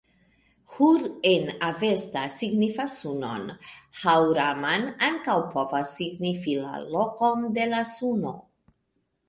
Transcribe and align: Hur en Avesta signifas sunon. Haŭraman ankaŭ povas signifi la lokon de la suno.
Hur 0.75 1.03
en 1.31 1.51
Avesta 1.67 2.23
signifas 2.35 2.95
sunon. 3.03 3.45
Haŭraman 4.05 4.89
ankaŭ 5.11 5.37
povas 5.55 5.95
signifi 6.01 6.59
la 6.65 6.75
lokon 6.99 7.49
de 7.61 7.73
la 7.77 7.87
suno. 7.95 8.37